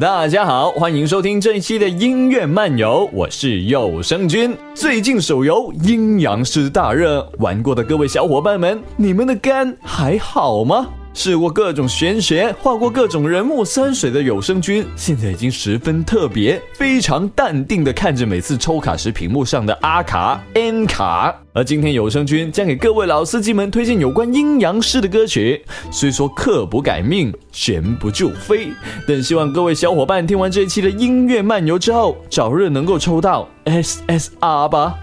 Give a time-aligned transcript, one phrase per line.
[0.00, 4.52] 大家好，欢迎收听这一期的音乐漫游，我是有声君。
[4.74, 10.88] 最近手游《阴阳师》大热，玩过的各位小伙伴们，你们的肝还好吗？
[11.16, 21.34] 试过各种玄学，画过各种人物山水的有声君，现在已经十分特别，非常淡定的看着每次抽卡时屏幕上的 R 卡、N 卡。
[21.52, 28.70] 而今天有声君将给各位老司机们推荐有关阴阳师的歌曲，虽说刻不改命，悬不就飞，
[29.06, 34.96] 但希望各位小伙伴听完这一期的音乐漫游之后，早日能够抽到 SSR 吧。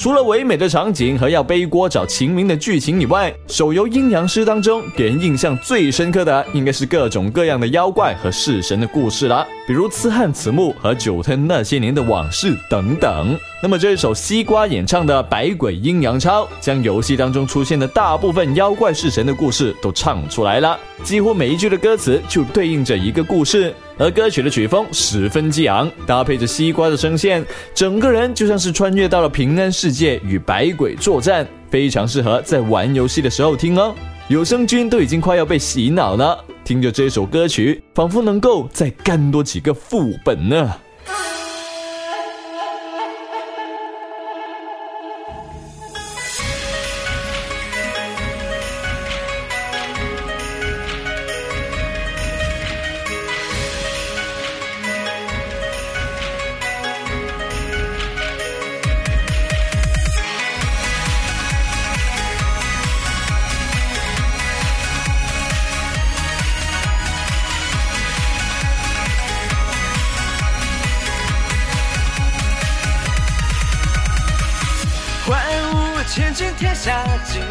[0.00, 13.38] 除了唯美的场景和要背锅找秦明的剧情以外，手游《阴阳师》当中给人印象最深刻的，应该是各种各样的妖怪和式神的故事了，比如刺汉慈木和九吞那些年的往事等等。
[13.62, 23.74] 那么这一首西瓜演唱的《百鬼阴阳抄》，将游戏当中出现的大部分妖怪式神的故事都唱出来了，几乎每一句的歌词就对应着一个故事。
[24.00, 33.94] 而歌曲的曲风十分激昂，搭配着西瓜的声线，整个人就像是穿越到了平安世界与百鬼作战，非常适合在玩游戏的时候听哦。
[34.28, 40.74] 有声君都已经快要被洗脑了，听着这首歌曲，仿佛能够再干多几个副本呢。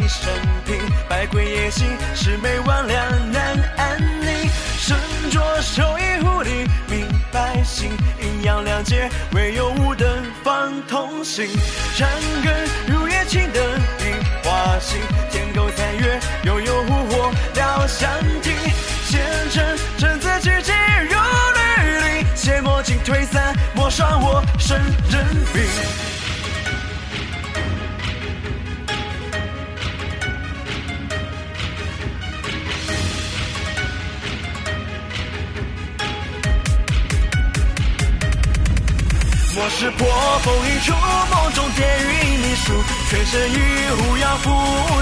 [0.09, 0.33] 生
[0.65, 0.75] 平，
[1.07, 2.89] 百鬼夜行，魑魅魍魉
[3.31, 4.49] 难安宁。
[4.79, 4.97] 身
[5.29, 10.09] 着兽衣护理民百姓，阴阳两界唯有无灯
[10.43, 11.47] 方同行。
[11.95, 12.09] 山
[12.43, 12.51] 根
[12.87, 13.63] 如夜青灯
[13.99, 18.09] 映花心，天狗残月悠悠狐火燎香
[18.41, 18.55] 亭。
[19.07, 20.75] 前尘臣子举剑
[21.05, 21.11] 如
[21.53, 24.75] 履林，邪魔尽退散，莫伤我生
[25.11, 25.23] 人
[25.53, 25.68] 命。
[39.69, 40.07] 是破
[40.43, 42.73] 风一出，梦中电云秘术，
[43.09, 44.49] 全身与狐妖符，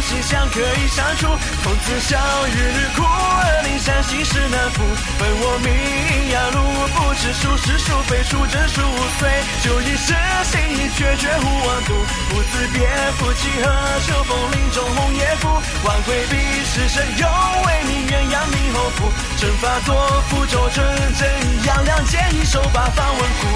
[0.01, 1.27] 心相可以删除。
[1.63, 4.83] 从此笑日日苦，恶灵山心事难负。
[5.17, 6.59] 本我命阳路，
[6.93, 8.81] 不知孰是孰非，孰真孰
[9.23, 9.43] 伪。
[9.63, 11.93] 就一生心意决绝无妄度，
[12.29, 13.71] 不自别负几何？
[14.05, 15.47] 秋风林中红叶拂，
[15.85, 17.25] 万鬼避世神，又
[17.65, 19.11] 为你鸳鸯冥后福。
[19.39, 20.85] 阵法作符咒阵，
[21.17, 23.47] 真阳两剑一手把方稳固。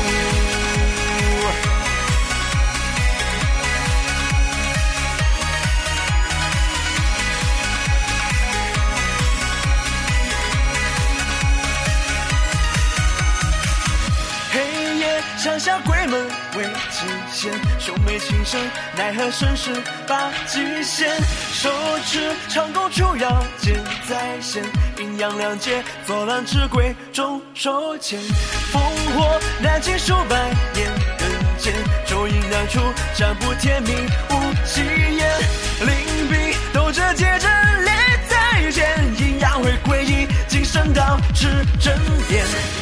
[15.38, 18.62] 山下鬼门为极限，兄妹情深，
[18.96, 19.72] 奈何身世
[20.08, 21.10] 把极限。
[21.52, 21.72] 手
[22.06, 24.64] 持长弓出妖剑在先，
[25.00, 28.20] 阴阳两界作乱之鬼众手牵。
[28.72, 28.78] 烽
[29.16, 30.41] 火燃尽数百，
[32.72, 35.30] 咒影难除占卜天命无忌言。
[35.82, 37.52] 灵璧斗者皆真
[37.84, 37.94] 烈
[38.28, 41.48] 再见，阴阳会归一，今生道是
[41.80, 41.94] 真
[42.30, 42.81] 言。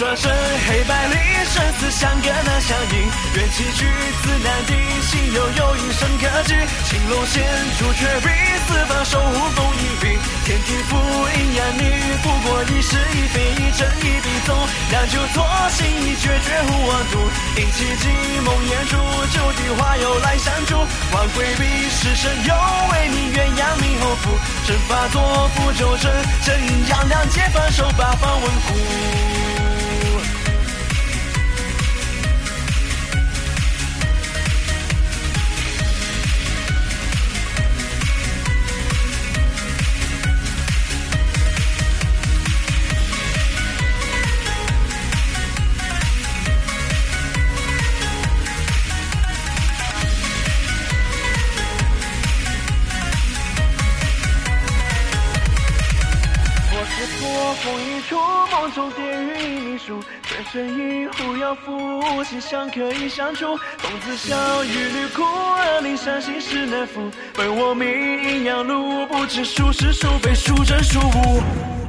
[0.00, 0.32] 转身
[0.66, 3.04] 黑白里，生死相隔难相依。
[3.36, 3.84] 缘起聚
[4.22, 4.72] 子难敌，
[5.02, 6.54] 心有有因生可知。
[6.88, 7.44] 青龙现
[7.76, 8.30] 出绝壁，
[8.66, 10.18] 四方守护风一笔。
[10.46, 10.96] 天地覆
[11.36, 14.56] 阴阳女，不过一时一非，一真一笔纵。
[14.88, 17.18] 两酒错心一决绝无妄度。
[17.60, 18.96] 引起寂梦魇烛，
[19.36, 20.76] 九地花又来相助。
[21.12, 24.30] 万鬼避世神，又为你鸳鸯命后福。
[24.66, 26.10] 阵法作符咒阵，
[26.42, 28.74] 真阳两界反手八方稳固。
[58.90, 67.10] 风一出，梦中电云秘术，全身一壶要夫妻相可以相处，公子笑，玉女哭，儿女伤心事难负。
[67.38, 71.79] 问我命阴阳路，不知孰是孰非，孰真孰无。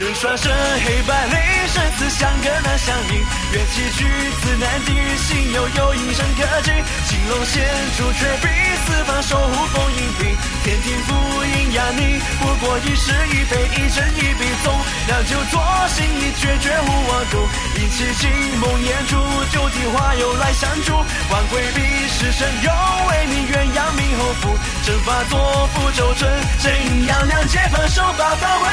[0.00, 0.50] 人双生，
[0.82, 3.20] 黑白雷生死相隔难相应，
[3.52, 4.08] 缘起举
[4.40, 4.96] 子难敌，
[5.28, 6.70] 心有有一生可及。
[7.04, 7.60] 青龙现
[7.98, 8.48] 出绝壁，
[8.86, 14.72] 四方守护封印平，天庭复阴阳逆，不过一时一非，一真一比纵，
[15.06, 15.60] 让酒作
[15.92, 17.46] 心意，决绝无望度。
[17.76, 19.16] 一起惊梦魇烛，
[19.52, 22.72] 九体化又来相助，万鬼必时神有
[23.10, 26.32] 为你，鸳鸯命后福，阵法作符周春，
[26.62, 28.66] 真阴阳两界放手，八方回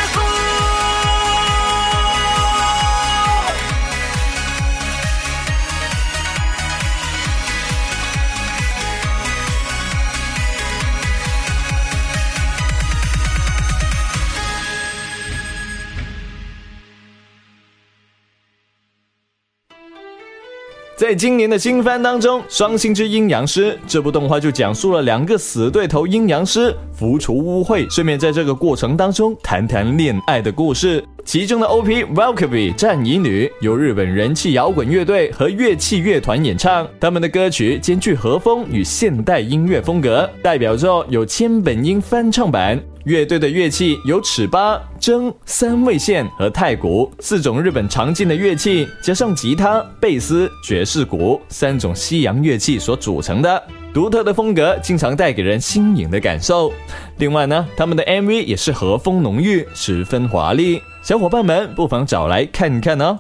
[21.07, 31.03] 在今年的新番当中，《双星之阴阳师》这部动画就讲述了两个死对头阴阳师浮除污秽，顺便在这个过程当中谈谈恋爱的故事。
[31.23, 42.81] 其中的 OP《Valkyrie 战乙女》由日本人气摇滚乐队和乐器乐团演唱，他们的歌曲兼具和风与现代音乐风格，代表作有千本樱翻唱版。
[43.03, 53.61] 乐队的乐器有尺八、筝、三味线和太鼓四种日本常见的乐器，加上吉他、贝斯、爵士鼓三种西洋乐器所组成的
[53.97, 56.71] 独特的风格，经常带给人新颖的感受。
[57.17, 63.17] 另外呢，他们的 MV 也是和风浓郁，十分华丽，小伙伴们不妨找来看看哦。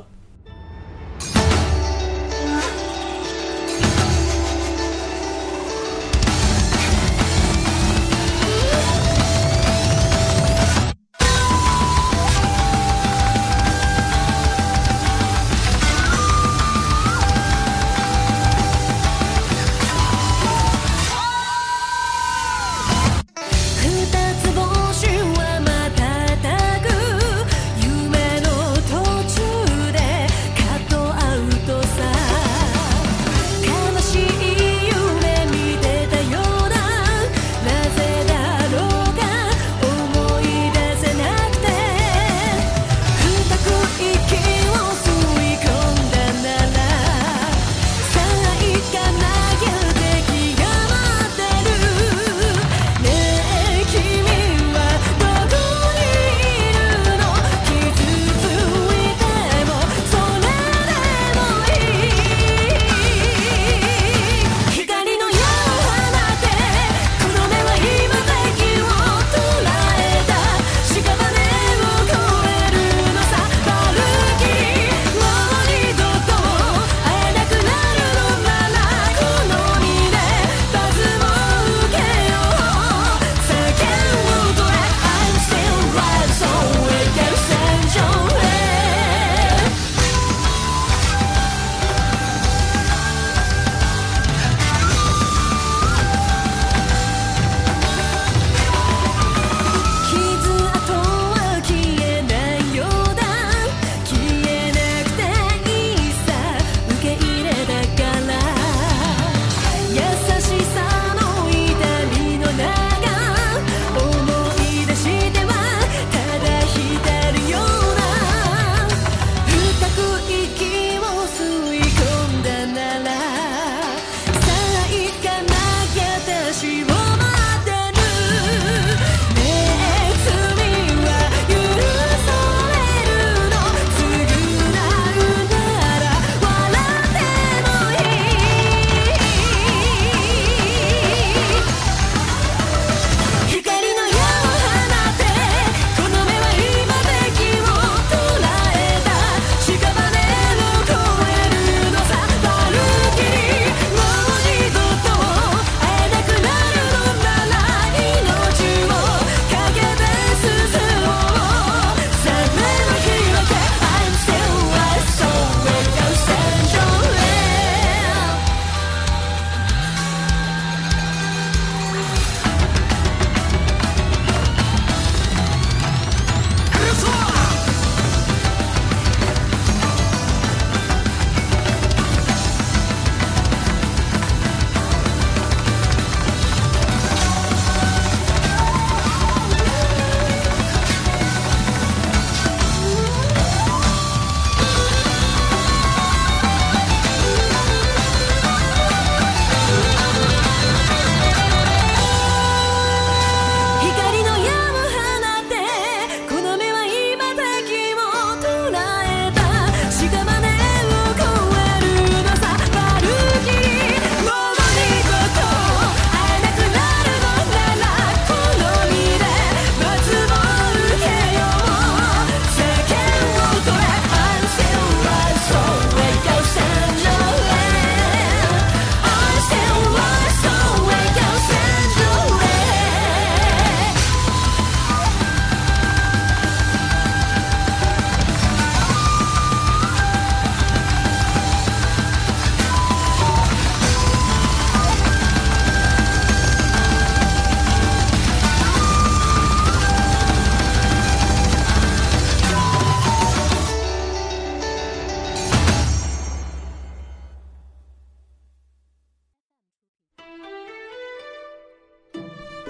[107.27, 107.51] 切れ
[107.97, 108.06] た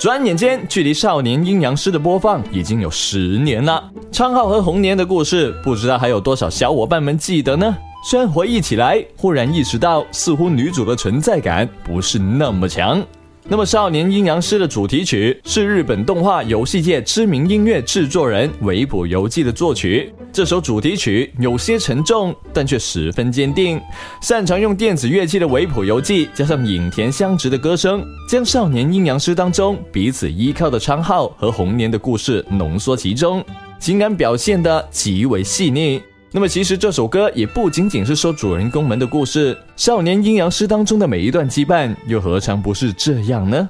[0.07, 3.91] 转眼间，距离《少年阴阳师》的播放已经有十年了。
[4.09, 7.75] 昌浩和红年的故事，不知道还有多少小伙伴们记得呢？
[8.09, 13.05] 虽然回忆起来，忽然意识到，似乎女主的存在感不是那么强。
[13.49, 20.13] 那么，《少年阴阳师》的主题曲是日本动画游戏界知名音乐制作人尾浦游记的作曲。
[20.33, 23.79] 这首主题曲有些沉重，但却十分坚定。
[24.21, 33.41] 擅长用电子乐器的尾浦游记，加上影田香直的歌声，将《少年阴阳师》当中彼此依靠的昌浩和红年的故事浓缩其中，
[33.79, 36.01] 情感表现得极为细腻。
[36.37, 43.67] 那么，其实这首歌也不仅仅是说主人公们的故事，《少年阴阳师》当中的每一段羁绊，又何尝不是这样呢？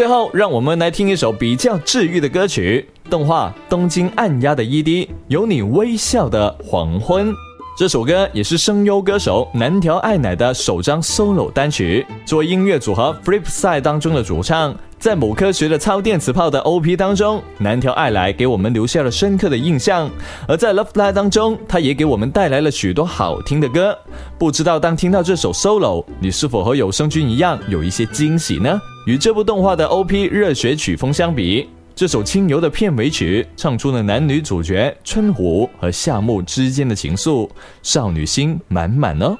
[0.00, 7.34] 最后，让我们来听一首比较治愈的歌曲，动画《东京暗鸦的 ED》，有你微笑的黄昏。
[7.76, 14.74] 这首歌也是声优歌手南条爱乃的首张 solo 单曲，作为音乐组合 Flipside 当中的主唱。
[14.98, 20.10] 在某科学的超电磁炮的 OP 当中，南条爱来给我们留下了深刻的印象。
[20.48, 23.94] 而在 Love Live 当中，他也给我们带来了许多好听的歌。
[24.38, 28.80] 不知道当听到这首 solo，你是否和有声君一样有一些惊喜呢？
[29.06, 37.48] 与这部动画的 OP 热血曲风相比，这首轻柔的片尾曲唱出了男女主角春虎和夏木之间的情愫，
[37.82, 39.36] 少女心满满哦。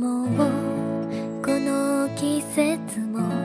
[0.00, 3.43] もうこの季節も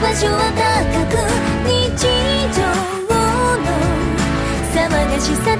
[0.00, 1.14] 場所は高く
[1.68, 2.02] 日
[2.52, 2.62] 常
[3.06, 3.14] の
[4.74, 5.53] 騒がしさ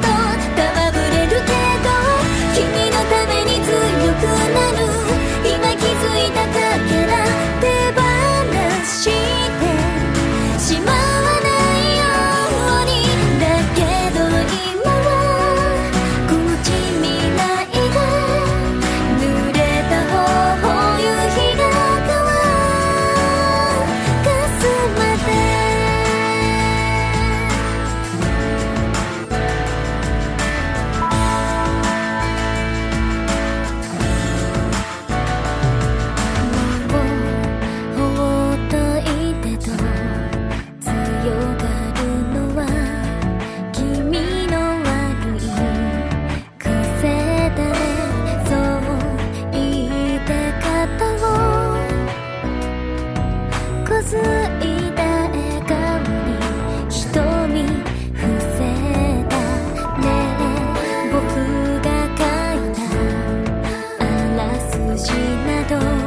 [65.67, 66.04] todo.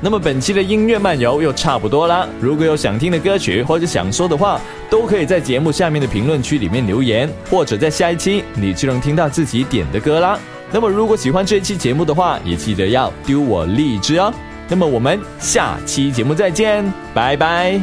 [0.00, 2.28] 那么本期的音乐漫游又差不多啦。
[2.40, 10.38] 如果有想听的歌曲或者想说的话，都可以在节目下面的评论区里面留言，或者在下一期你就能听到自己点的歌啦。
[10.70, 14.32] 那么如果喜欢这一期节目的话，也记得要丢我荔枝哦。
[14.68, 17.80] 那么我们下期节目再见，拜拜。